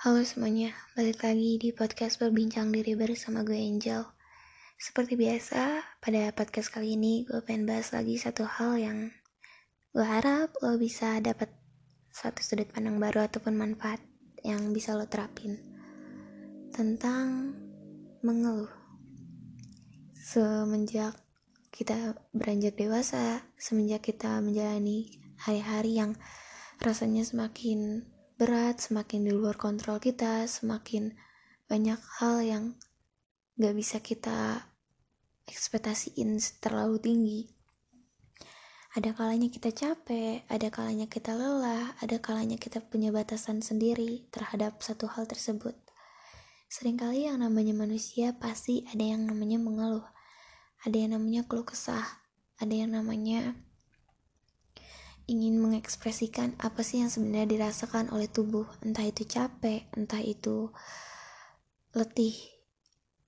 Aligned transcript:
Halo 0.00 0.24
semuanya, 0.24 0.72
balik 0.96 1.20
lagi 1.20 1.60
di 1.60 1.68
podcast 1.76 2.16
berbincang 2.16 2.72
diri 2.72 2.96
bersama 2.96 3.44
gue 3.44 3.60
Angel. 3.60 4.00
Seperti 4.80 5.20
biasa, 5.20 5.84
pada 6.00 6.32
podcast 6.32 6.72
kali 6.72 6.96
ini 6.96 7.28
gue 7.28 7.44
pengen 7.44 7.68
bahas 7.68 7.92
lagi 7.92 8.16
satu 8.16 8.48
hal 8.48 8.80
yang 8.80 8.98
gue 9.92 10.06
harap 10.06 10.56
lo 10.64 10.80
bisa 10.80 11.20
dapat 11.20 11.52
satu 12.08 12.40
sudut 12.40 12.72
pandang 12.72 12.96
baru 12.96 13.28
ataupun 13.28 13.52
manfaat 13.52 14.00
yang 14.40 14.72
bisa 14.72 14.96
lo 14.96 15.04
terapin 15.04 15.60
tentang 16.72 17.52
mengeluh. 18.24 18.72
Semenjak 20.16 21.20
kita 21.68 22.16
beranjak 22.32 22.80
dewasa, 22.80 23.44
semenjak 23.60 24.08
kita 24.08 24.40
menjalani 24.40 25.20
hari-hari 25.36 26.00
yang 26.00 26.16
rasanya 26.80 27.22
semakin 27.22 28.08
berat, 28.42 28.82
semakin 28.82 29.22
di 29.22 29.30
luar 29.30 29.54
kontrol 29.54 30.02
kita, 30.02 30.42
semakin 30.50 31.14
banyak 31.70 32.02
hal 32.18 32.42
yang 32.42 32.64
gak 33.54 33.78
bisa 33.78 34.02
kita 34.02 34.66
ekspektasiin 35.46 36.42
terlalu 36.58 36.98
tinggi. 36.98 37.40
Ada 38.98 39.14
kalanya 39.14 39.46
kita 39.46 39.70
capek, 39.70 40.42
ada 40.50 40.68
kalanya 40.74 41.06
kita 41.06 41.38
lelah, 41.38 41.94
ada 42.02 42.18
kalanya 42.18 42.58
kita 42.58 42.82
punya 42.82 43.14
batasan 43.14 43.62
sendiri 43.62 44.26
terhadap 44.34 44.82
satu 44.82 45.06
hal 45.06 45.30
tersebut. 45.30 45.78
Seringkali 46.66 47.30
yang 47.30 47.38
namanya 47.38 47.78
manusia 47.78 48.34
pasti 48.34 48.82
ada 48.90 49.06
yang 49.06 49.22
namanya 49.22 49.62
mengeluh 49.62 50.04
ada 50.82 50.96
yang 50.98 51.14
namanya 51.14 51.46
keluh 51.46 51.66
kesah 51.66 52.02
ada 52.58 52.74
yang 52.74 52.90
namanya 52.90 53.54
ingin 55.30 55.58
mengekspresikan 55.58 56.54
apa 56.58 56.82
sih 56.86 57.02
yang 57.02 57.10
sebenarnya 57.10 57.58
dirasakan 57.58 58.10
oleh 58.10 58.30
tubuh. 58.30 58.66
Entah 58.82 59.06
itu 59.06 59.26
capek 59.26 59.86
entah 59.94 60.22
itu 60.22 60.70
letih 61.92 62.34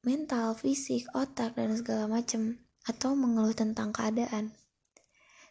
mental 0.04 0.52
fisik 0.56 1.08
otak 1.16 1.56
dan 1.56 1.72
segala 1.76 2.08
macam 2.08 2.60
atau 2.84 3.16
mengeluh 3.16 3.56
tentang 3.56 3.90
keadaan. 3.92 4.52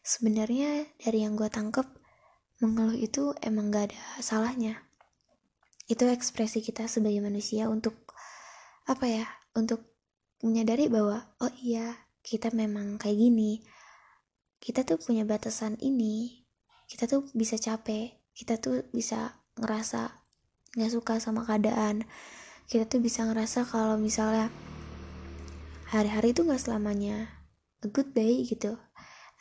Sebenarnya 0.03 0.85
dari 1.01 1.25
yang 1.25 1.33
gue 1.33 1.49
tangkep 1.49 1.87
mengeluh 2.61 2.95
itu 2.95 3.33
emang 3.41 3.73
gak 3.73 3.91
ada 3.91 4.01
salahnya. 4.21 4.83
Itu 5.89 6.05
ekspresi 6.07 6.61
kita 6.61 6.85
sebagai 6.85 7.19
manusia 7.23 7.67
untuk 7.67 8.13
apa 8.83 9.07
ya 9.07 9.25
untuk 9.55 9.83
menyadari 10.43 10.91
bahwa 10.91 11.23
oh 11.39 11.53
iya 11.63 12.03
kita 12.19 12.51
memang 12.51 12.99
kayak 12.99 13.15
gini 13.15 13.63
kita 14.63 14.87
tuh 14.87 14.95
punya 14.95 15.27
batasan 15.27 15.75
ini. 15.83 16.47
Kita 16.87 17.03
tuh 17.03 17.27
bisa 17.35 17.59
capek. 17.59 18.15
Kita 18.31 18.55
tuh 18.63 18.87
bisa 18.95 19.43
ngerasa 19.59 20.23
nggak 20.79 20.91
suka 20.95 21.19
sama 21.19 21.43
keadaan. 21.43 22.07
Kita 22.71 22.87
tuh 22.87 23.03
bisa 23.03 23.27
ngerasa 23.27 23.67
kalau 23.67 23.99
misalnya 23.99 24.47
hari-hari 25.91 26.31
itu 26.31 26.47
nggak 26.47 26.63
selamanya. 26.63 27.43
A 27.83 27.91
good 27.91 28.15
day 28.15 28.47
gitu. 28.47 28.79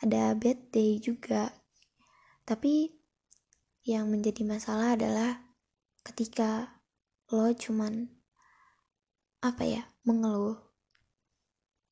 Ada 0.03 0.35
bad 0.35 0.75
day 0.75 0.99
juga. 0.99 1.55
Tapi 2.43 2.91
yang 3.87 4.11
menjadi 4.11 4.43
masalah 4.43 4.99
adalah 4.99 5.39
ketika 6.03 6.83
lo 7.31 7.47
cuman 7.55 8.11
apa 9.39 9.63
ya 9.63 9.87
mengeluh. 10.03 10.59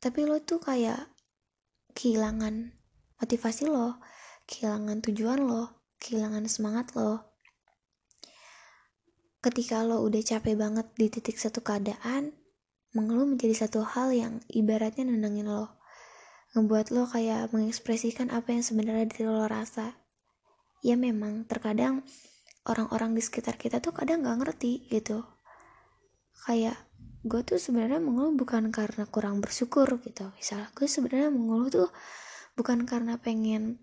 Tapi 0.04 0.28
lo 0.28 0.44
tuh 0.44 0.60
kayak 0.60 1.08
kehilangan 1.96 2.81
motivasi 3.22 3.70
lo 3.70 4.02
kehilangan 4.50 5.00
tujuan 5.06 5.46
lo 5.46 5.82
kehilangan 6.02 6.50
semangat 6.50 6.98
lo. 6.98 7.22
Ketika 9.42 9.86
lo 9.86 10.02
udah 10.02 10.22
capek 10.26 10.58
banget 10.58 10.90
di 10.98 11.08
titik 11.14 11.38
satu 11.38 11.62
keadaan 11.62 12.34
mengeluh 12.98 13.30
menjadi 13.30 13.66
satu 13.66 13.86
hal 13.86 14.10
yang 14.12 14.34
ibaratnya 14.50 15.06
nenangin 15.06 15.48
lo. 15.48 15.78
Ngebuat 16.58 16.92
lo 16.92 17.08
kayak 17.08 17.54
mengekspresikan 17.56 18.34
apa 18.34 18.52
yang 18.52 18.66
sebenarnya 18.66 19.08
diri 19.08 19.30
lo 19.30 19.46
rasa. 19.48 19.96
Ya 20.82 20.98
memang 20.98 21.46
terkadang 21.46 22.04
orang-orang 22.66 23.14
di 23.14 23.22
sekitar 23.22 23.56
kita 23.56 23.80
tuh 23.80 23.94
kadang 23.94 24.26
nggak 24.26 24.38
ngerti 24.42 24.90
gitu. 24.90 25.24
Kayak 26.44 26.78
gue 27.22 27.42
tuh 27.46 27.62
sebenarnya 27.62 28.02
mengeluh 28.02 28.34
bukan 28.34 28.74
karena 28.74 29.06
kurang 29.06 29.40
bersyukur 29.40 30.02
gitu. 30.02 30.34
Misalnya 30.36 30.74
gue 30.74 30.90
sebenarnya 30.90 31.30
mengeluh 31.30 31.70
tuh 31.70 31.90
bukan 32.56 32.84
karena 32.86 33.18
pengen 33.18 33.80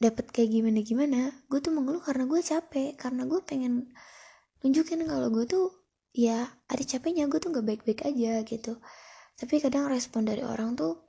dapet 0.00 0.32
kayak 0.32 0.48
gimana 0.48 0.80
gimana 0.80 1.20
gue 1.52 1.60
tuh 1.60 1.76
mengeluh 1.76 2.00
karena 2.00 2.24
gue 2.24 2.40
capek 2.40 2.96
karena 2.96 3.28
gue 3.28 3.40
pengen 3.44 3.92
nunjukin 4.64 5.04
kalau 5.04 5.28
gue 5.28 5.44
tuh 5.44 5.80
ya 6.10 6.50
ada 6.66 6.82
capeknya 6.82 7.30
gue 7.30 7.38
tuh 7.38 7.54
gak 7.54 7.66
baik-baik 7.66 8.02
aja 8.06 8.42
gitu. 8.44 8.78
Tapi 9.38 9.56
kadang 9.62 9.88
respon 9.88 10.28
dari 10.28 10.44
orang 10.44 10.76
tuh 10.76 11.08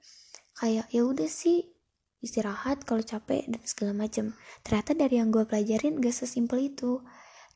kayak 0.56 0.88
ya 0.94 1.04
udah 1.04 1.28
sih 1.28 1.68
istirahat 2.22 2.86
kalau 2.86 3.02
capek 3.02 3.50
dan 3.50 3.62
segala 3.66 3.92
macem. 3.98 4.38
Ternyata 4.62 4.94
dari 4.94 5.20
yang 5.20 5.34
gue 5.34 5.44
pelajarin 5.44 6.00
gak 6.00 6.16
sesimpel 6.16 6.72
itu. 6.72 7.02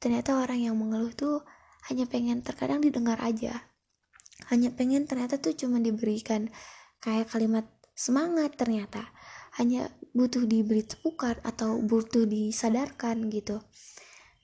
Ternyata 0.01 0.41
orang 0.41 0.59
yang 0.59 0.75
mengeluh 0.75 1.13
tuh 1.15 1.45
hanya 1.87 2.09
pengen 2.09 2.41
terkadang 2.41 2.81
didengar 2.81 3.21
aja. 3.21 3.71
Hanya 4.51 4.73
pengen 4.73 5.07
ternyata 5.07 5.39
tuh 5.39 5.55
cuma 5.55 5.79
diberikan 5.79 6.51
kayak 6.99 7.29
kalimat 7.31 7.63
semangat 7.95 8.59
ternyata. 8.59 9.01
Hanya 9.55 9.87
butuh 10.11 10.43
diberi 10.43 10.83
tepukan 10.83 11.39
atau 11.41 11.79
butuh 11.79 12.27
disadarkan 12.27 13.31
gitu. 13.31 13.63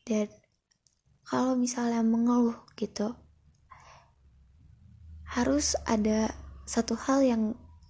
Dan 0.08 0.32
kalau 1.28 1.60
misalnya 1.60 2.00
mengeluh 2.02 2.56
gitu 2.80 3.12
harus 5.32 5.80
ada 5.88 6.32
satu 6.68 6.96
hal 6.96 7.24
yang 7.24 7.44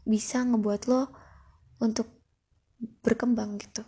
bisa 0.06 0.42
ngebuat 0.42 0.90
lo 0.90 1.14
untuk 1.78 2.10
berkembang 3.06 3.62
gitu. 3.62 3.86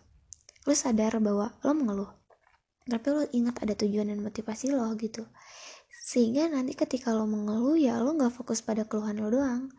Lo 0.69 0.73
sadar 0.77 1.17
bahwa 1.17 1.57
lo 1.65 1.73
mengeluh 1.73 2.23
tapi 2.83 3.07
lo 3.15 3.23
ingat 3.31 3.63
ada 3.63 3.73
tujuan 3.79 4.11
dan 4.11 4.19
motivasi 4.19 4.75
lo 4.75 4.91
gitu. 4.99 5.23
Sehingga 6.03 6.51
nanti 6.51 6.75
ketika 6.75 7.15
lo 7.15 7.23
mengeluh 7.23 7.79
ya 7.79 7.97
lo 8.03 8.11
nggak 8.11 8.33
fokus 8.35 8.59
pada 8.59 8.83
keluhan 8.83 9.23
lo 9.23 9.31
doang 9.31 9.71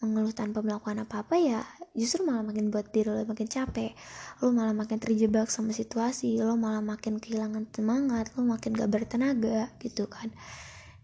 mengeluh 0.00 0.32
tanpa 0.32 0.64
melakukan 0.64 1.04
apa-apa 1.04 1.36
ya 1.36 1.60
justru 1.92 2.24
malah 2.24 2.40
makin 2.40 2.72
buat 2.72 2.88
diri 2.88 3.12
lo 3.12 3.20
makin 3.28 3.44
capek 3.44 3.92
lo 4.40 4.48
malah 4.50 4.72
makin 4.72 4.96
terjebak 4.96 5.52
sama 5.52 5.76
situasi 5.76 6.40
lo 6.40 6.56
malah 6.56 6.80
makin 6.80 7.20
kehilangan 7.20 7.68
semangat 7.68 8.32
lo 8.34 8.48
makin 8.48 8.72
gak 8.72 8.88
bertenaga 8.88 9.68
gitu 9.84 10.08
kan 10.08 10.32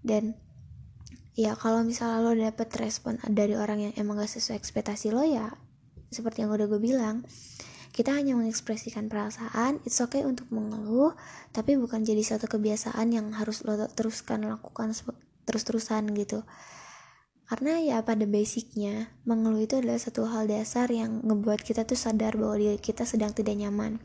dan 0.00 0.32
ya 1.36 1.52
kalau 1.52 1.84
misalnya 1.84 2.24
lo 2.24 2.32
dapet 2.32 2.72
respon 2.80 3.20
dari 3.28 3.52
orang 3.52 3.90
yang 3.90 3.92
emang 4.00 4.16
gak 4.16 4.32
sesuai 4.32 4.56
ekspektasi 4.56 5.12
lo 5.12 5.20
ya 5.22 5.52
seperti 6.08 6.46
yang 6.46 6.56
udah 6.56 6.64
gue 6.64 6.80
bilang 6.80 7.20
kita 7.96 8.12
hanya 8.12 8.36
mengekspresikan 8.36 9.08
perasaan, 9.08 9.80
it's 9.88 10.04
okay 10.04 10.20
untuk 10.20 10.44
mengeluh, 10.52 11.16
tapi 11.56 11.80
bukan 11.80 12.04
jadi 12.04 12.20
satu 12.20 12.44
kebiasaan 12.44 13.08
yang 13.08 13.32
harus 13.32 13.64
lo 13.64 13.72
teruskan 13.88 14.44
lakukan 14.44 14.92
terus-terusan 15.48 16.12
gitu. 16.12 16.44
Karena 17.46 17.78
ya 17.78 18.02
pada 18.02 18.26
basicnya, 18.26 19.14
mengeluh 19.22 19.62
itu 19.62 19.78
adalah 19.78 20.02
satu 20.02 20.26
hal 20.26 20.50
dasar 20.50 20.90
yang 20.90 21.22
ngebuat 21.22 21.62
kita 21.62 21.86
tuh 21.86 21.94
sadar 21.94 22.34
bahwa 22.34 22.58
diri 22.58 22.78
kita 22.82 23.06
sedang 23.06 23.30
tidak 23.30 23.54
nyaman. 23.54 24.02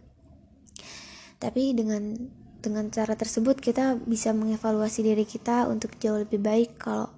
Tapi 1.41 1.73
dengan 1.73 2.13
dengan 2.61 2.93
cara 2.93 3.17
tersebut 3.17 3.57
kita 3.57 3.97
bisa 4.05 4.29
mengevaluasi 4.37 5.01
diri 5.01 5.25
kita 5.25 5.65
untuk 5.65 5.97
jauh 5.97 6.21
lebih 6.21 6.37
baik. 6.37 6.77
Kalau 6.77 7.09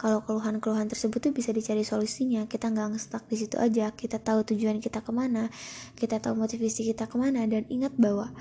kalau 0.00 0.24
keluhan-keluhan 0.24 0.88
tersebut 0.88 1.20
tuh 1.28 1.32
bisa 1.36 1.52
dicari 1.52 1.84
solusinya. 1.84 2.48
Kita 2.48 2.72
nggak 2.72 2.96
ngestak 2.96 3.28
di 3.28 3.36
situ 3.36 3.60
aja. 3.60 3.92
Kita 3.92 4.16
tahu 4.16 4.48
tujuan 4.48 4.80
kita 4.80 5.04
ke 5.04 5.12
mana 5.12 5.52
kita 5.92 6.16
tahu 6.24 6.40
motivasi 6.40 6.88
kita 6.88 7.04
ke 7.04 7.16
mana 7.20 7.44
dan 7.44 7.68
ingat 7.68 7.92
bahwa 8.00 8.32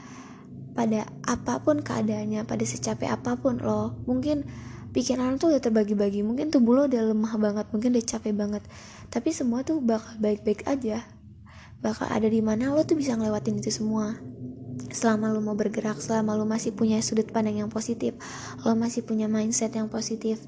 pada 0.75 1.07
apa 1.23 1.63
pun 1.63 1.79
keadaannya 1.79 2.43
pada 2.43 2.63
secapek 2.67 3.07
apa 3.07 3.39
pun 3.39 3.63
lo 3.63 3.95
mungkin 4.03 4.43
pikiran 4.95 5.35
tuh 5.35 5.51
udah 5.51 5.59
terbagi-bagi. 5.59 6.23
Mungkin 6.23 6.55
tubuh 6.55 6.71
lo 6.79 6.81
udah 6.87 7.11
lemah 7.11 7.35
banget 7.35 7.65
mungkin 7.75 7.91
udah 7.91 8.05
capek 8.07 8.31
banget. 8.31 8.63
Tapi 9.11 9.35
semua 9.35 9.67
tuh 9.67 9.83
bakal 9.83 10.15
baik-baik 10.23 10.63
aja. 10.63 11.03
Bakal 11.83 12.07
ada 12.07 12.31
di 12.31 12.39
mana 12.39 12.71
lo 12.71 12.87
tuh 12.87 12.95
bisa 12.95 13.19
ngelewatin 13.19 13.59
itu 13.59 13.75
semua. 13.75 14.15
Selama 14.95 15.35
lo 15.35 15.43
mau 15.43 15.59
bergerak 15.59 15.99
selama 15.99 16.39
lo 16.39 16.47
masih 16.47 16.71
punya 16.71 17.03
sudut 17.03 17.27
pandang 17.27 17.59
yang 17.63 17.71
positif 17.71 18.15
lo 18.63 18.71
masih 18.79 19.03
punya 19.03 19.27
mindset 19.27 19.75
yang 19.75 19.91
positif. 19.91 20.39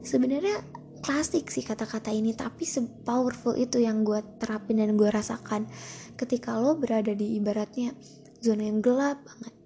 Sebenarnya 0.00 0.64
klasik 1.04 1.52
sih 1.52 1.60
kata-kata 1.60 2.08
ini 2.08 2.32
tapi 2.32 2.64
sepowerful 2.64 3.58
itu 3.60 3.76
yang 3.84 4.08
gue 4.08 4.24
terapin 4.40 4.80
dan 4.80 4.96
gue 4.96 5.12
rasakan. 5.12 5.68
Ketika 6.16 6.56
lo 6.56 6.80
berada 6.80 7.12
di 7.12 7.36
ibaratnya 7.36 7.92
zona 8.40 8.66
yang 8.66 8.80
gelap 8.80 9.20
banget 9.22 9.61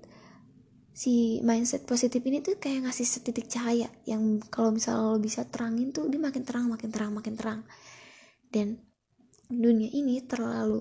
si 0.97 1.45
mindset 1.45 1.85
positif 1.85 2.25
ini 2.25 2.41
tuh 2.41 2.57
kayak 2.57 2.89
ngasih 2.89 3.05
setitik 3.05 3.53
cahaya 3.53 3.85
yang 4.09 4.41
kalau 4.49 4.73
misalnya 4.73 5.13
lo 5.13 5.21
bisa 5.21 5.45
terangin 5.45 5.93
tuh 5.93 6.09
dia 6.09 6.17
makin 6.17 6.41
terang 6.41 6.73
makin 6.73 6.89
terang 6.89 7.13
makin 7.13 7.37
terang. 7.37 7.61
Dan 8.49 8.81
dunia 9.53 9.93
ini 9.93 10.25
terlalu 10.25 10.81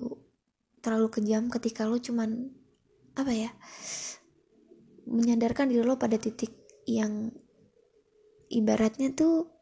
terlalu 0.80 1.12
kejam 1.12 1.52
ketika 1.52 1.84
lo 1.84 2.00
cuman 2.00 2.48
apa 3.12 3.32
ya 3.36 3.52
menyadarkan 5.04 5.68
diri 5.68 5.84
lo 5.84 6.00
pada 6.00 6.16
titik 6.16 6.64
yang 6.88 7.28
ibaratnya 8.48 9.12
tuh 9.12 9.52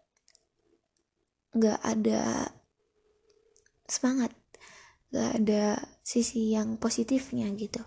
nggak 1.51 1.81
ada 1.83 2.47
semangat 3.91 4.31
nggak 5.11 5.31
ada 5.43 5.65
sisi 6.03 6.55
yang 6.55 6.79
positifnya 6.79 7.51
gitu 7.59 7.83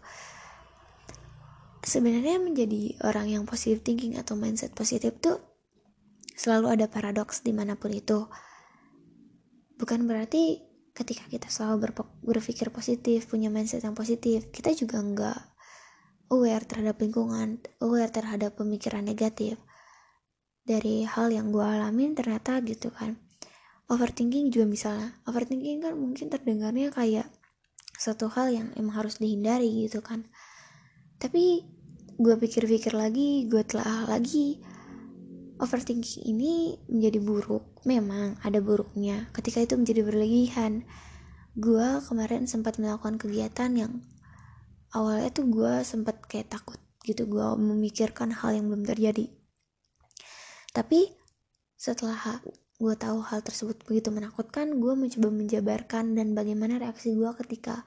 sebenarnya 1.84 2.42
menjadi 2.42 2.98
orang 3.06 3.28
yang 3.30 3.44
positive 3.44 3.84
thinking 3.86 4.18
atau 4.18 4.34
mindset 4.34 4.74
positif 4.74 5.18
tuh 5.22 5.38
selalu 6.38 6.78
ada 6.78 6.86
paradoks 6.86 7.42
di 7.42 7.52
mana 7.52 7.74
pun 7.78 7.94
itu. 7.94 8.30
Bukan 9.78 10.06
berarti 10.10 10.62
ketika 10.98 11.30
kita 11.30 11.50
selalu 11.50 11.94
berpikir 12.26 12.74
positif 12.74 13.30
punya 13.30 13.54
mindset 13.54 13.86
yang 13.86 13.94
positif 13.94 14.50
kita 14.50 14.74
juga 14.74 14.98
nggak 14.98 15.40
aware 16.34 16.66
terhadap 16.66 16.98
lingkungan 16.98 17.62
aware 17.86 18.10
terhadap 18.10 18.58
pemikiran 18.58 19.06
negatif 19.06 19.62
dari 20.66 21.06
hal 21.06 21.30
yang 21.30 21.54
gue 21.54 21.62
alamin 21.62 22.18
ternyata 22.18 22.60
gitu 22.66 22.90
kan. 22.90 23.22
Overthinking 23.88 24.52
juga 24.52 24.68
misalnya 24.68 25.16
overthinking 25.30 25.80
kan 25.86 25.94
mungkin 25.96 26.28
terdengarnya 26.28 26.92
kayak 26.92 27.30
satu 27.96 28.28
hal 28.30 28.52
yang 28.52 28.68
emang 28.76 29.00
harus 29.00 29.18
dihindari 29.18 29.70
gitu 29.88 30.04
kan 30.04 30.28
tapi 31.18 31.66
gue 32.18 32.36
pikir-pikir 32.38 32.98
lagi 32.98 33.46
gue 33.46 33.62
telah 33.66 34.10
lagi. 34.10 34.62
Overthinking 35.58 36.22
ini 36.30 36.78
menjadi 36.86 37.18
buruk. 37.18 37.82
Memang 37.90 38.38
ada 38.46 38.62
buruknya 38.62 39.26
ketika 39.34 39.66
itu 39.66 39.74
menjadi 39.74 40.06
berlebihan. 40.06 40.86
Gue 41.58 42.02
kemarin 42.06 42.46
sempat 42.46 42.78
melakukan 42.78 43.18
kegiatan 43.18 43.74
yang 43.74 43.94
awalnya 44.94 45.34
tuh 45.34 45.50
gue 45.50 45.82
sempat 45.82 46.22
kayak 46.30 46.54
takut 46.54 46.78
gitu 47.02 47.26
gue 47.26 47.48
memikirkan 47.58 48.30
hal 48.30 48.54
yang 48.54 48.70
belum 48.70 48.86
terjadi. 48.86 49.34
Tapi 50.78 51.10
setelah 51.74 52.38
gue 52.78 52.94
tahu 52.94 53.26
hal 53.26 53.42
tersebut 53.42 53.82
begitu 53.90 54.14
menakutkan 54.14 54.78
gue 54.78 54.94
mencoba 54.94 55.34
menjabarkan 55.34 56.14
dan 56.14 56.38
bagaimana 56.38 56.78
reaksi 56.78 57.18
gue 57.18 57.30
ketika 57.42 57.82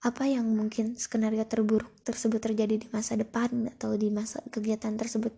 apa 0.00 0.24
yang 0.24 0.48
mungkin 0.56 0.96
skenario 0.96 1.44
terburuk 1.44 1.92
tersebut 2.00 2.40
terjadi 2.40 2.80
di 2.80 2.88
masa 2.88 3.20
depan 3.20 3.68
atau 3.76 3.92
di 4.00 4.08
masa 4.08 4.40
kegiatan 4.48 4.96
tersebut? 4.96 5.32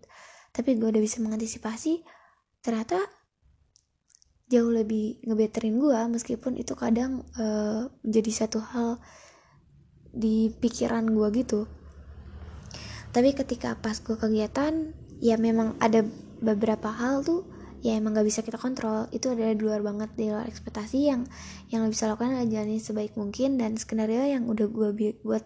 Tapi 0.55 0.79
gue 0.79 0.89
udah 0.93 1.03
bisa 1.03 1.19
mengantisipasi 1.19 2.07
ternyata 2.63 3.03
jauh 4.47 4.71
lebih 4.71 5.19
ngebeterin 5.27 5.81
gue 5.81 5.99
meskipun 6.13 6.61
itu 6.61 6.77
kadang 6.79 7.27
uh, 7.41 7.91
menjadi 8.07 8.47
satu 8.47 8.61
hal 8.63 9.03
di 10.13 10.53
pikiran 10.53 11.11
gue 11.11 11.29
gitu. 11.43 11.67
Tapi 13.11 13.35
ketika 13.35 13.75
pas 13.81 13.99
gue 13.99 14.15
kegiatan 14.15 14.95
ya 15.19 15.41
memang 15.41 15.75
ada 15.83 16.07
beberapa 16.39 16.93
hal 16.93 17.25
tuh 17.25 17.49
ya 17.83 17.99
emang 17.99 18.15
gak 18.15 18.27
bisa 18.27 18.41
kita 18.47 18.57
kontrol. 18.57 19.11
Itu 19.11 19.35
adalah 19.35 19.53
di 19.59 19.63
luar 19.67 19.83
banget 19.83 20.15
di 20.15 20.31
luar 20.31 20.47
ekspektasi 20.47 20.99
yang 21.11 21.27
yang 21.75 21.83
lo 21.83 21.91
bisa 21.91 22.07
lakukan 22.07 22.39
adalah 22.39 22.49
jalani 22.49 22.79
sebaik 22.79 23.19
mungkin. 23.19 23.59
Dan 23.59 23.75
skenario 23.75 24.23
yang 24.23 24.47
udah 24.47 24.71
gue 24.71 25.19
buat 25.27 25.45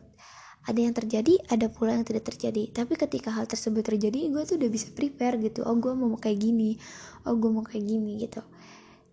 ada 0.66 0.80
yang 0.82 0.92
terjadi 0.92 1.40
ada 1.48 1.72
pula 1.72 1.96
yang 1.96 2.04
tidak 2.04 2.28
terjadi. 2.28 2.70
Tapi 2.76 2.94
ketika 3.00 3.32
hal 3.32 3.48
tersebut 3.48 3.80
terjadi 3.80 4.28
gue 4.28 4.42
tuh 4.44 4.60
udah 4.60 4.70
bisa 4.70 4.92
prepare 4.92 5.40
gitu. 5.40 5.64
Oh 5.64 5.74
gue 5.80 5.96
mau 5.96 6.12
kayak 6.20 6.36
gini. 6.36 6.76
Oh 7.24 7.34
gue 7.40 7.48
mau 7.48 7.64
kayak 7.64 7.82
gini 7.88 8.20
gitu. 8.20 8.44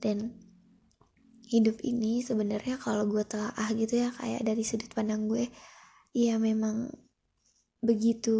Dan 0.03 0.35
hidup 1.47 1.79
ini 1.85 2.19
sebenarnya 2.19 2.75
kalau 2.81 3.07
gue 3.07 3.23
telah 3.23 3.55
ah 3.55 3.69
gitu 3.71 4.03
ya 4.03 4.09
kayak 4.17 4.41
dari 4.41 4.63
sudut 4.65 4.89
pandang 4.89 5.29
gue 5.29 5.53
ya 6.11 6.41
memang 6.41 6.89
begitu 7.77 8.33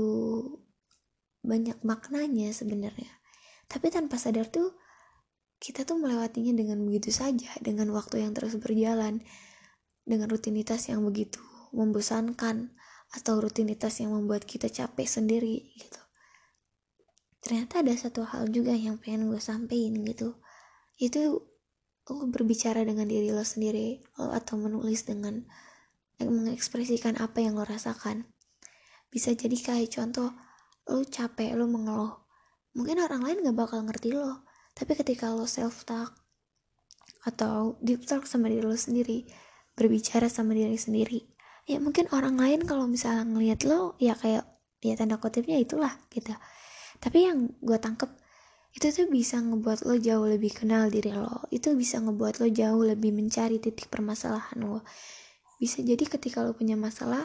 banyak 1.46 1.78
maknanya 1.86 2.50
sebenarnya 2.50 3.23
tapi 3.68 3.90
tanpa 3.90 4.20
sadar 4.20 4.48
tuh 4.50 4.76
kita 5.64 5.88
tuh 5.88 5.96
melewatinya 5.96 6.52
dengan 6.60 6.84
begitu 6.84 7.16
saja 7.16 7.48
dengan 7.64 7.88
waktu 7.96 8.20
yang 8.20 8.36
terus 8.36 8.60
berjalan 8.60 9.24
dengan 10.04 10.28
rutinitas 10.28 10.92
yang 10.92 11.00
begitu 11.08 11.40
membosankan 11.72 12.76
atau 13.14 13.40
rutinitas 13.40 14.02
yang 14.04 14.12
membuat 14.12 14.44
kita 14.44 14.68
capek 14.68 15.08
sendiri 15.08 15.74
gitu. 15.78 16.02
Ternyata 17.44 17.84
ada 17.84 17.94
satu 17.96 18.24
hal 18.24 18.48
juga 18.50 18.72
yang 18.72 19.00
pengen 19.00 19.28
gue 19.28 19.40
sampein 19.40 20.00
gitu. 20.08 20.40
Itu 20.96 21.44
lo 22.04 22.28
berbicara 22.28 22.84
dengan 22.84 23.08
diri 23.08 23.32
lo 23.32 23.44
sendiri 23.44 24.04
lo 24.20 24.32
atau 24.32 24.60
menulis 24.60 25.08
dengan 25.08 25.44
mengekspresikan 26.20 27.20
apa 27.20 27.44
yang 27.44 27.60
lo 27.60 27.68
rasakan. 27.68 28.28
Bisa 29.12 29.36
jadi 29.36 29.56
kayak 29.56 29.92
contoh 29.92 30.32
lo 30.88 31.04
capek 31.04 31.56
lo 31.56 31.68
mengeluh 31.68 32.23
mungkin 32.74 33.02
orang 33.02 33.22
lain 33.22 33.46
gak 33.46 33.58
bakal 33.58 33.80
ngerti 33.86 34.14
lo. 34.14 34.46
Tapi 34.74 34.98
ketika 34.98 35.30
lo 35.30 35.46
self 35.46 35.86
talk 35.86 36.14
atau 37.24 37.80
deep 37.80 38.04
talk 38.04 38.28
sama 38.28 38.52
diri 38.52 38.66
lo 38.66 38.76
sendiri 38.76 39.24
berbicara 39.74 40.28
sama 40.28 40.52
diri 40.52 40.76
sendiri 40.76 41.34
ya 41.64 41.80
mungkin 41.80 42.12
orang 42.12 42.36
lain 42.36 42.68
kalau 42.68 42.86
misalnya 42.88 43.24
ngelihat 43.24 43.64
lo 43.64 43.96
ya 43.96 44.20
kayak 44.20 44.44
ya 44.84 44.94
tanda 45.00 45.16
kutipnya 45.16 45.56
itulah 45.60 45.96
gitu. 46.12 46.36
Tapi 47.00 47.28
yang 47.28 47.52
gue 47.64 47.80
tangkep 47.80 48.12
itu 48.74 48.88
tuh 48.92 49.08
bisa 49.08 49.40
ngebuat 49.40 49.88
lo 49.88 49.96
jauh 49.96 50.28
lebih 50.28 50.52
kenal 50.52 50.92
diri 50.92 51.16
lo. 51.16 51.48
Itu 51.56 51.72
bisa 51.80 52.04
ngebuat 52.04 52.44
lo 52.44 52.48
jauh 52.52 52.84
lebih 52.84 53.16
mencari 53.16 53.64
titik 53.64 53.88
permasalahan 53.88 54.60
lo. 54.60 54.84
Bisa 55.56 55.80
jadi 55.80 56.04
ketika 56.04 56.44
lo 56.44 56.52
punya 56.52 56.76
masalah 56.76 57.24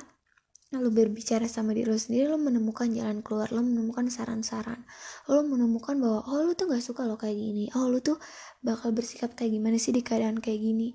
lalu 0.68 0.92
berbicara 0.92 1.48
sama 1.48 1.72
diri 1.72 1.88
lo 1.88 1.96
sendiri 1.96 2.28
lo 2.28 2.36
menemukan 2.36 2.92
jalan 2.92 3.24
keluar 3.24 3.48
lo 3.56 3.64
menemukan 3.64 4.12
saran-saran. 4.12 4.84
Lo 5.24 5.40
menemukan 5.40 5.96
bahwa 5.96 6.20
oh 6.28 6.44
lo 6.44 6.52
tuh 6.52 6.68
gak 6.68 6.84
suka 6.84 7.08
lo 7.08 7.16
kayak 7.16 7.36
gini. 7.40 7.72
Oh 7.72 7.88
lo 7.88 8.04
tuh 8.04 8.20
bakal 8.60 8.92
bersikap 8.92 9.32
kayak 9.32 9.56
gimana 9.56 9.80
sih 9.80 9.96
di 9.96 10.04
keadaan 10.04 10.36
kayak 10.44 10.60
gini? 10.60 10.92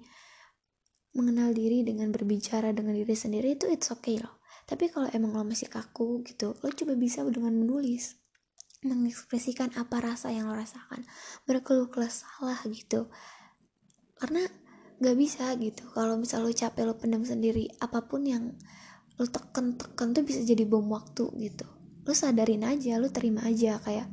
Mengenal 1.17 1.57
diri 1.57 1.81
dengan 1.81 2.13
berbicara 2.13 2.69
dengan 2.69 2.93
diri 2.93 3.17
sendiri 3.17 3.57
itu 3.57 3.65
it's 3.65 3.89
okay 3.89 4.21
loh. 4.21 4.45
Tapi 4.69 4.93
kalau 4.93 5.09
emang 5.09 5.33
lo 5.33 5.41
masih 5.41 5.65
kaku 5.73 6.21
gitu 6.21 6.53
lo 6.53 6.69
coba 6.69 6.93
bisa 6.93 7.25
dengan 7.25 7.57
menulis. 7.57 8.21
Mengekspresikan 8.85 9.73
apa 9.73 10.05
rasa 10.05 10.29
yang 10.29 10.53
lo 10.53 10.53
rasakan. 10.53 11.01
Berkeluh 11.49 11.89
kesah 11.89 12.61
gitu. 12.69 13.09
Karena 14.21 14.45
gak 15.01 15.17
bisa 15.17 15.49
gitu. 15.57 15.81
Kalau 15.97 16.13
misal 16.21 16.45
lo 16.45 16.53
capek 16.53 16.85
lo 16.85 16.93
pendam 16.93 17.25
sendiri 17.25 17.73
apa 17.81 18.05
pun 18.05 18.21
yang 18.21 18.53
lu 19.21 19.25
teken-teken 19.30 20.18
tuh 20.18 20.24
bisa 20.25 20.42
jadi 20.42 20.65
bom 20.65 20.86
waktu 20.89 21.30
gitu. 21.38 21.68
Lu 22.04 22.13
sadarin 22.18 22.65
aja 22.65 22.98
lu 22.98 23.07
terima 23.13 23.45
aja 23.45 23.77
kayak 23.80 24.10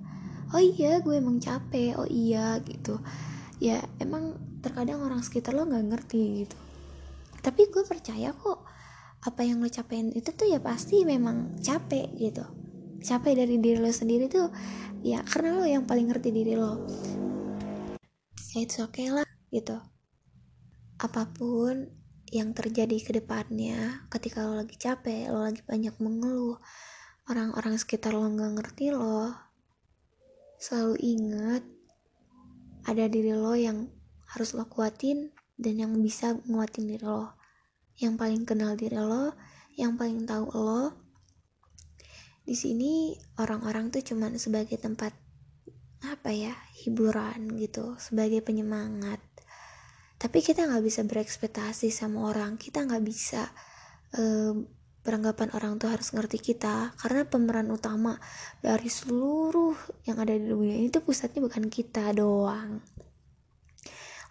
oh 0.53 0.63
iya 0.63 1.01
gue 1.01 1.17
emang 1.17 1.41
capek 1.41 1.97
oh 1.97 2.09
iya 2.09 2.61
gitu. 2.65 3.01
Ya 3.61 3.81
emang 4.01 4.37
terkadang 4.61 5.01
orang 5.01 5.25
sekitar 5.25 5.57
lo 5.57 5.65
nggak 5.65 5.87
ngerti 5.89 6.45
gitu. 6.45 6.57
Tapi 7.41 7.73
gue 7.73 7.85
percaya 7.89 8.37
kok 8.37 8.69
apa 9.21 9.41
yang 9.45 9.61
lo 9.61 9.69
capein 9.69 10.13
itu 10.17 10.33
tuh 10.33 10.49
ya 10.49 10.61
pasti 10.61 11.05
memang 11.05 11.61
capek 11.61 12.09
gitu. 12.17 12.45
Capek 13.01 13.33
dari 13.45 13.57
diri 13.57 13.81
lo 13.81 13.89
sendiri 13.89 14.29
tuh 14.29 14.53
ya 15.01 15.25
karena 15.25 15.57
lo 15.57 15.65
yang 15.65 15.89
paling 15.89 16.13
ngerti 16.13 16.29
diri 16.29 16.55
lo. 16.57 16.85
Ya 18.53 18.67
itu 18.67 18.85
oke 18.85 19.01
okay 19.01 19.09
lah 19.09 19.29
gitu. 19.49 19.81
Apa 21.01 21.33
pun 21.33 22.00
yang 22.31 22.55
terjadi 22.55 22.97
ke 23.03 23.11
depannya 23.19 24.07
ketika 24.07 24.47
lo 24.47 24.63
lagi 24.63 24.79
capek, 24.79 25.31
lo 25.35 25.43
lagi 25.43 25.63
banyak 25.67 25.95
mengeluh, 25.99 26.63
orang-orang 27.27 27.75
sekitar 27.75 28.15
lo 28.15 28.27
nggak 28.27 28.55
ngerti 28.59 28.95
lo, 28.95 29.35
selalu 30.63 30.95
ingat 31.03 31.63
ada 32.87 33.05
diri 33.11 33.35
lo 33.35 33.53
yang 33.59 33.91
harus 34.31 34.55
lo 34.55 34.71
kuatin 34.71 35.35
dan 35.61 35.77
yang 35.77 35.93
bisa 35.99 36.39
nguatin 36.49 36.87
diri 36.89 37.05
lo. 37.05 37.37
Yang 38.01 38.15
paling 38.17 38.43
kenal 38.49 38.73
diri 38.79 38.97
lo, 38.97 39.37
yang 39.77 40.01
paling 40.01 40.25
tahu 40.25 40.49
lo. 40.55 40.97
Di 42.47 42.57
sini 42.57 43.13
orang-orang 43.37 43.93
tuh 43.93 44.01
cuman 44.01 44.41
sebagai 44.41 44.81
tempat 44.81 45.13
apa 46.01 46.33
ya 46.33 46.57
hiburan 46.81 47.61
gitu, 47.61 48.01
sebagai 48.01 48.41
penyemangat 48.41 49.21
tapi 50.21 50.45
kita 50.45 50.69
nggak 50.69 50.85
bisa 50.85 51.01
berekspektasi 51.09 51.89
sama 51.89 52.29
orang. 52.29 52.61
Kita 52.61 52.85
nggak 52.85 53.01
bisa 53.01 53.49
uh, 54.21 54.53
beranggapan 55.01 55.49
orang 55.57 55.81
tuh 55.81 55.89
harus 55.89 56.13
ngerti 56.13 56.37
kita. 56.53 56.93
Karena 57.01 57.25
pemeran 57.25 57.73
utama 57.73 58.21
dari 58.61 58.93
seluruh 58.93 60.05
yang 60.05 60.21
ada 60.21 60.37
di 60.37 60.45
dunia 60.45 60.77
ini 60.77 60.93
tuh 60.93 61.01
pusatnya 61.01 61.41
bukan 61.41 61.73
kita 61.73 62.13
doang. 62.13 62.85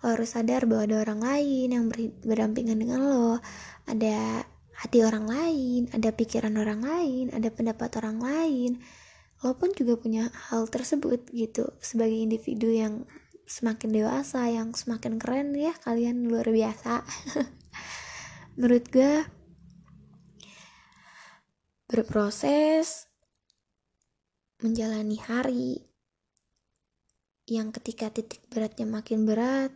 Lo 0.05 0.13
harus 0.13 0.29
sadar 0.29 0.69
bahwa 0.69 0.85
ada 0.85 0.97
orang 1.01 1.25
lain 1.25 1.67
yang 1.73 1.85
ber 1.89 2.13
berdampingan 2.21 2.77
dengan 2.77 3.01
lo. 3.09 3.41
Ada 3.89 4.45
hati 4.79 5.03
orang 5.03 5.27
lain 5.27 5.91
ada 5.91 6.15
pikiran 6.15 6.55
orang 6.55 6.79
lain 6.85 7.33
ada 7.33 7.49
pendapat 7.49 7.97
orang 7.97 8.21
lain. 8.21 8.77
Lo 9.41 9.57
pun 9.57 9.73
juga 9.73 9.97
punya 9.97 10.29
hal 10.53 10.69
tersebut 10.69 11.33
gitu 11.33 11.73
sebagai 11.81 12.13
individu 12.13 12.69
yang 12.69 13.09
semakin 13.49 13.89
dewasa 13.89 14.45
yang 14.45 14.77
semakin 14.77 15.17
keren 15.17 15.57
ya 15.57 15.73
kalian 15.81 16.29
luar 16.29 16.45
biasa. 16.45 17.01
Menurut 18.61 18.85
gue 18.93 19.25
berproses 21.89 23.09
menjalani 24.61 25.17
hari 25.17 25.81
yang 27.49 27.73
ketika 27.73 28.13
titik 28.13 28.45
beratnya 28.53 28.85
makin 28.85 29.25
berat 29.25 29.73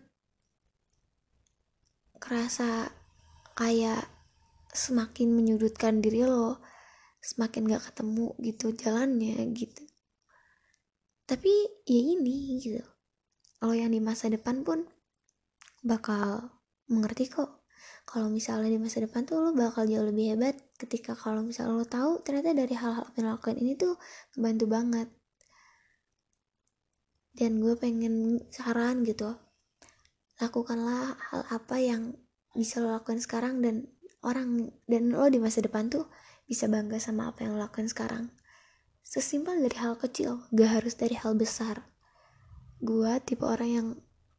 kerasa 2.21 2.93
kayak 3.57 4.05
semakin 4.69 5.33
menyudutkan 5.33 5.97
diri 5.97 6.29
lo 6.29 6.61
semakin 7.25 7.73
gak 7.73 7.89
ketemu 7.89 8.37
gitu 8.37 8.69
jalannya 8.77 9.41
gitu. 9.57 9.81
Tapi 11.25 11.53
ya 11.89 12.01
ini 12.13 12.61
gitu 12.61 12.92
lo 13.63 13.71
yang 13.71 13.95
di 13.95 14.03
masa 14.03 14.27
depan 14.27 14.67
pun 14.67 14.83
bakal 15.83 16.51
mengerti 16.91 17.31
kok. 17.31 17.63
Kalau 18.03 18.27
misalnya 18.27 18.67
di 18.67 18.79
masa 18.79 18.99
depan 18.99 19.23
tuh 19.23 19.39
lo 19.39 19.55
bakal 19.55 19.87
jauh 19.87 20.03
lebih 20.03 20.35
hebat 20.35 20.59
ketika 20.75 21.15
kalau 21.15 21.39
misalnya 21.39 21.79
lo 21.79 21.87
tahu 21.87 22.19
ternyata 22.19 22.51
dari 22.51 22.75
hal-hal 22.75 23.07
yang 23.15 23.31
lakukan 23.31 23.55
ini 23.55 23.79
tuh 23.79 23.95
ngebantu 24.35 24.65
banget. 24.67 25.07
Dan 27.33 27.63
gue 27.63 27.73
pengen 27.79 28.43
saran 28.51 29.07
gitu 29.07 29.33
lakukanlah 30.41 31.15
hal 31.31 31.41
apa 31.47 31.77
yang 31.79 32.19
bisa 32.51 32.83
lo 32.83 32.91
lakukan 32.91 33.23
sekarang 33.23 33.63
dan 33.63 33.87
orang 34.27 34.75
dan 34.91 35.15
lo 35.15 35.25
di 35.31 35.39
masa 35.39 35.63
depan 35.63 35.87
tuh 35.87 36.11
bisa 36.43 36.67
bangga 36.67 36.99
sama 36.99 37.31
apa 37.31 37.47
yang 37.47 37.55
lo 37.55 37.63
lakukan 37.63 37.87
sekarang. 37.87 38.27
Sesimpel 39.03 39.63
dari 39.63 39.77
hal 39.79 39.95
kecil 39.95 40.43
gak 40.51 40.83
harus 40.83 40.99
dari 40.99 41.15
hal 41.15 41.35
besar 41.39 41.92
gue 42.83 43.11
tipe 43.23 43.47
orang 43.47 43.71
yang 43.71 43.87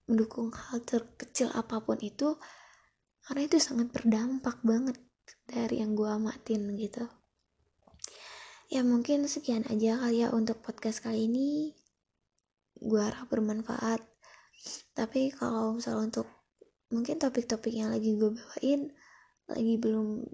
mendukung 0.05 0.53
hal 0.53 0.85
terkecil 0.85 1.49
apa 1.57 1.81
pun 1.81 1.97
itu 2.05 2.37
karena 3.25 3.49
itu 3.49 3.57
sangat 3.57 3.89
berdampak 3.89 4.61
banget 4.61 5.01
dari 5.49 5.81
yang 5.81 5.97
gue 5.97 6.05
amatin 6.05 6.77
gitu. 6.77 7.09
Ya 8.69 8.85
mungkin 8.85 9.25
sekian 9.25 9.65
aja 9.73 9.97
kali 9.97 10.21
ya 10.21 10.29
untuk 10.29 10.61
podcast 10.61 11.01
kali 11.01 11.25
ini. 11.25 11.73
Gue 12.77 13.01
harap 13.01 13.33
bermanfaat. 13.33 14.05
Tapi 14.93 15.33
kalau 15.33 15.81
misalnya 15.81 16.13
untuk 16.13 16.29
mungkin 16.93 17.17
topik-topik 17.17 17.73
yang 17.73 17.89
lagi 17.89 18.13
gue 18.13 18.29
bawain 18.29 18.93
lagi 19.49 19.75
belum 19.81 20.25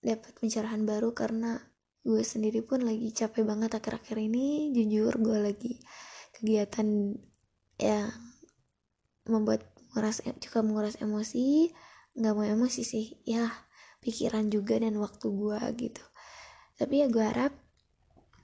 dapat 0.00 0.32
pencerahan 0.38 0.86
baru 0.86 1.12
karena 1.12 1.60
gue 2.00 2.22
sendiri 2.24 2.64
pun 2.64 2.80
lagi 2.80 3.12
capek 3.12 3.44
banget 3.44 3.76
akhir-akhir 3.76 4.16
ini 4.16 4.72
jujur 4.72 5.12
gue 5.20 5.38
lagi 5.38 5.72
kegiatan 6.40 7.12
yang 7.80 8.12
membuat 9.26 9.66
menguras 9.90 10.22
juga 10.22 10.58
menguras 10.62 10.96
emosi 11.02 11.74
nggak 12.14 12.34
mau 12.34 12.46
emosi 12.46 12.82
sih 12.82 13.06
ya 13.26 13.48
pikiran 14.04 14.48
juga 14.48 14.80
dan 14.80 14.96
waktu 14.96 15.26
gue 15.28 15.60
gitu. 15.76 16.04
Tapi 16.80 17.04
ya 17.04 17.06
gue 17.12 17.24
harap 17.24 17.52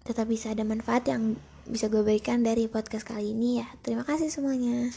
tetap 0.04 0.28
bisa 0.28 0.52
ada 0.52 0.62
manfaat 0.62 1.08
yang 1.08 1.34
bisa 1.66 1.88
gue 1.90 2.04
berikan 2.04 2.44
dari 2.44 2.68
podcast 2.68 3.08
kali 3.08 3.32
ini 3.32 3.64
ya. 3.64 3.66
Terima 3.80 4.04
kasih 4.04 4.28
semuanya 4.28 4.92